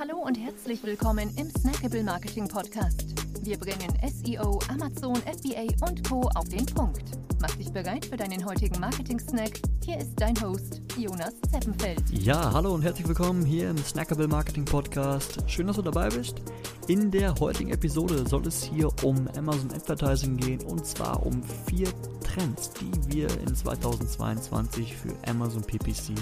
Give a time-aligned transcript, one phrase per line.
[0.00, 3.04] Hallo und herzlich willkommen im Snackable Marketing Podcast.
[3.42, 6.22] Wir bringen SEO, Amazon, FBA und Co.
[6.36, 7.02] auf den Punkt.
[7.38, 9.60] Mach dich bereit für deinen heutigen Marketing-Snack.
[9.84, 12.02] Hier ist dein Host, Jonas Zeppenfeld.
[12.12, 15.44] Ja, hallo und herzlich willkommen hier im Snackable Marketing Podcast.
[15.46, 16.40] Schön, dass du dabei bist.
[16.88, 21.88] In der heutigen Episode soll es hier um Amazon Advertising gehen und zwar um vier
[22.22, 26.14] Trends, die wir in 2022 für Amazon PPC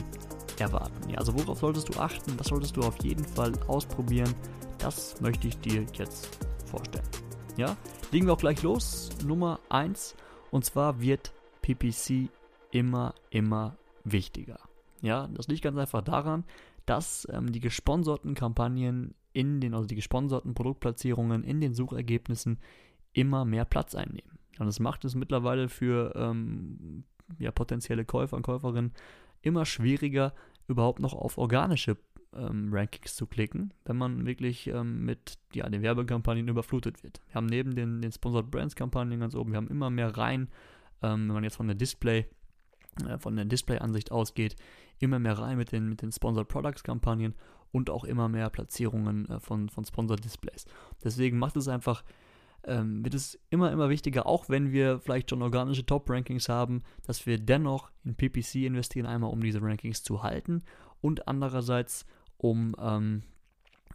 [0.60, 1.10] erwarten.
[1.10, 2.38] Ja, also worauf solltest du achten?
[2.38, 4.34] Was solltest du auf jeden Fall ausprobieren?
[4.78, 7.08] Das möchte ich dir jetzt vorstellen.
[7.56, 7.76] Ja,
[8.12, 9.10] legen wir auch gleich los.
[9.24, 10.16] Nummer 1
[10.50, 12.30] und zwar wird PPC
[12.70, 14.60] immer, immer wichtiger.
[15.00, 16.44] Ja, das liegt ganz einfach daran,
[16.86, 22.58] dass ähm, die gesponserten Kampagnen in den, also die gesponserten Produktplatzierungen in den Suchergebnissen
[23.12, 24.38] immer mehr Platz einnehmen.
[24.58, 27.04] Und das macht es mittlerweile für ähm,
[27.38, 28.92] ja, potenzielle Käufer und Käuferinnen
[29.42, 30.34] immer schwieriger,
[30.66, 31.96] überhaupt noch auf organische
[32.34, 37.20] ähm, Rankings zu klicken, wenn man wirklich ähm, mit ja, den Werbekampagnen überflutet wird.
[37.26, 40.48] Wir haben neben den, den Sponsored Brands Kampagnen ganz oben, wir haben immer mehr rein,
[41.02, 42.26] ähm, wenn man jetzt von der Display,
[43.06, 44.56] äh, von der Display-Ansicht ausgeht,
[44.98, 47.34] immer mehr rein mit den, mit den Sponsored Products Kampagnen
[47.72, 50.66] und auch immer mehr Platzierungen äh, von, von Sponsored Displays.
[51.02, 52.04] Deswegen macht es einfach
[52.64, 57.26] ähm, wird es immer, immer wichtiger, auch wenn wir vielleicht schon organische Top-Rankings haben, dass
[57.26, 60.62] wir dennoch in PPC investieren, einmal um diese Rankings zu halten
[61.00, 62.06] und andererseits
[62.36, 63.22] um, ähm,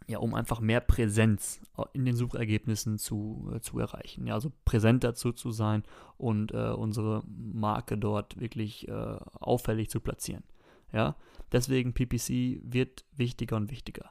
[0.06, 1.60] ja, um einfach mehr Präsenz
[1.92, 4.26] in den Suchergebnissen zu, äh, zu erreichen.
[4.26, 5.82] Ja, also präsent dazu zu sein
[6.18, 10.44] und äh, unsere Marke dort wirklich äh, auffällig zu platzieren.
[10.92, 11.16] Ja,
[11.52, 14.10] deswegen PPC wird wichtiger und wichtiger.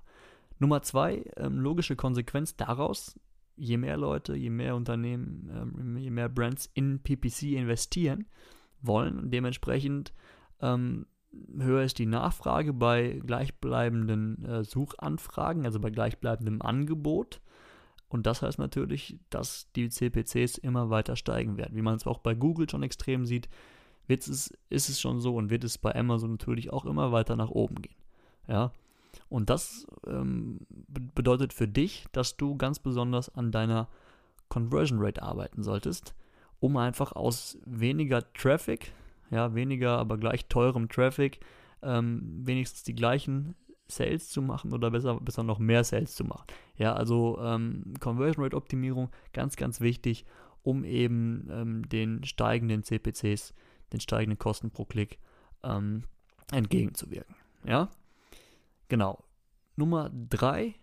[0.60, 3.20] Nummer zwei, ähm, logische Konsequenz daraus,
[3.56, 8.26] je mehr Leute, je mehr Unternehmen, ähm, je mehr Brands in PPC investieren
[8.82, 10.14] wollen dementsprechend
[10.62, 11.06] ähm,
[11.58, 17.42] höher ist die Nachfrage bei gleichbleibenden äh, Suchanfragen, also bei gleichbleibendem Angebot.
[18.08, 21.76] Und das heißt natürlich, dass die CPCs immer weiter steigen werden.
[21.76, 23.50] Wie man es auch bei Google schon extrem sieht,
[24.06, 27.36] wird es, ist es schon so und wird es bei Amazon natürlich auch immer weiter
[27.36, 27.96] nach oben gehen.
[28.48, 28.72] Ja,
[29.30, 30.60] und das ähm,
[31.24, 33.88] bedeutet für dich, dass du ganz besonders an deiner
[34.50, 36.14] Conversion Rate arbeiten solltest,
[36.60, 38.92] um einfach aus weniger Traffic,
[39.32, 41.40] ja, weniger, aber gleich teurem Traffic,
[41.82, 43.56] ähm, wenigstens die gleichen
[43.88, 46.46] Sales zu machen oder besser, besser noch mehr Sales zu machen.
[46.76, 50.26] Ja, also ähm, Conversion Rate Optimierung, ganz, ganz wichtig,
[50.62, 53.54] um eben ähm, den steigenden CPCs,
[53.94, 55.20] den steigenden Kosten pro Klick
[55.64, 56.04] ähm,
[56.52, 57.36] entgegenzuwirken.
[57.66, 57.90] Ja,
[58.94, 59.24] Genau.
[59.76, 60.76] Nummer drei,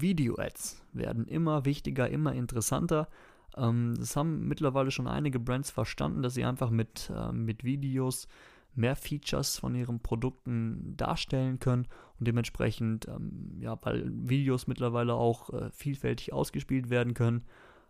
[0.00, 3.08] Video-Ads werden immer wichtiger, immer interessanter.
[3.56, 8.28] Ähm, das haben mittlerweile schon einige Brands verstanden, dass sie einfach mit, äh, mit Videos
[8.74, 15.50] mehr Features von ihren Produkten darstellen können und dementsprechend, ähm, ja, weil Videos mittlerweile auch
[15.50, 17.44] äh, vielfältig ausgespielt werden können,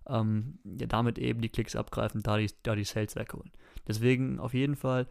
[0.08, 3.50] ähm, ja, damit eben die Klicks abgreifen, da die, da die Sales wegholen.
[3.88, 5.08] Deswegen auf jeden Fall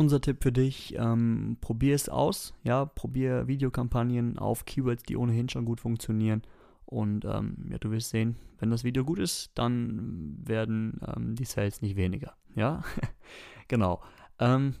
[0.00, 5.50] unser Tipp für dich, ähm, probier es aus, ja, probier Videokampagnen auf Keywords, die ohnehin
[5.50, 6.40] schon gut funktionieren
[6.86, 11.44] und ähm, ja, du wirst sehen, wenn das Video gut ist, dann werden ähm, die
[11.44, 12.82] Sales nicht weniger, ja,
[13.68, 14.02] genau.
[14.38, 14.76] Ähm,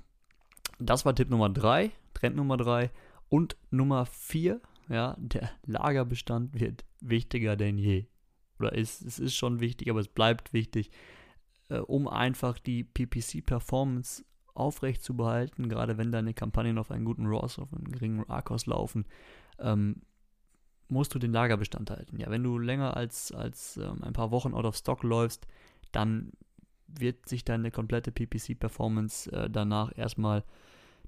[0.78, 2.90] das war Tipp Nummer 3, Trend Nummer 3
[3.28, 8.06] und Nummer 4, ja, der Lagerbestand wird wichtiger denn je.
[8.58, 10.90] Oder ist, es ist schon wichtig, aber es bleibt wichtig,
[11.68, 14.24] äh, um einfach die PPC-Performance
[14.60, 18.66] aufrecht zu behalten, gerade wenn deine Kampagnen auf einen guten ROAS, auf einen geringen ARCOS
[18.66, 19.06] laufen,
[19.58, 20.02] ähm,
[20.88, 22.18] musst du den Lagerbestand halten.
[22.18, 25.46] Ja, wenn du länger als, als ähm, ein paar Wochen out of stock läufst,
[25.92, 26.32] dann
[26.86, 30.44] wird sich deine komplette PPC-Performance äh, danach erstmal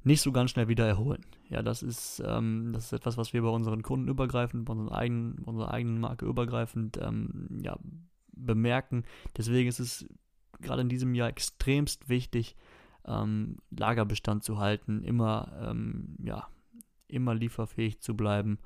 [0.05, 1.25] nicht so ganz schnell wieder erholen.
[1.49, 4.93] Ja, das ist, ähm, das ist etwas, was wir bei unseren Kunden übergreifend, bei unseren
[4.93, 7.79] eigenen, unserer eigenen Marke übergreifend ähm, ja,
[8.33, 9.05] bemerken.
[9.37, 10.07] Deswegen ist es
[10.61, 12.57] gerade in diesem Jahr extremst wichtig,
[13.07, 16.49] ähm, Lagerbestand zu halten, immer, ähm, ja,
[17.09, 18.59] immer lieferfähig zu bleiben,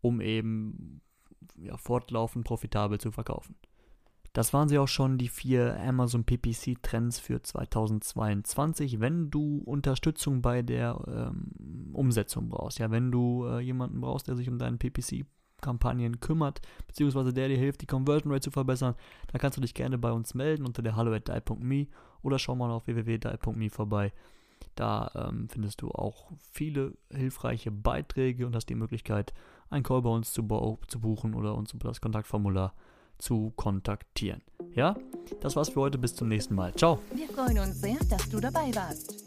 [0.00, 1.00] um eben
[1.56, 3.56] ja, fortlaufend profitabel zu verkaufen.
[4.32, 8.98] Das waren sie auch schon, die vier Amazon PPC Trends für 2022.
[8.98, 14.36] Wenn du Unterstützung bei der ähm, Umsetzung brauchst, ja, wenn du äh, jemanden brauchst, der
[14.36, 15.26] sich um deinen PPC
[15.62, 18.94] Kampagnen kümmert, beziehungsweise der dir hilft, die Conversion Rate zu verbessern,
[19.28, 21.16] dann kannst du dich gerne bei uns melden unter der hallo
[22.22, 24.12] oder schau mal auf www.die.me vorbei.
[24.74, 29.32] Da ähm, findest du auch viele hilfreiche Beiträge und hast die Möglichkeit,
[29.70, 30.42] einen Call bei uns zu,
[30.86, 32.74] zu buchen oder uns über das Kontaktformular
[33.18, 34.42] zu kontaktieren.
[34.74, 34.96] Ja,
[35.40, 35.98] das war's für heute.
[35.98, 36.74] Bis zum nächsten Mal.
[36.74, 37.00] Ciao.
[37.14, 39.21] Wir freuen uns sehr, dass du dabei warst.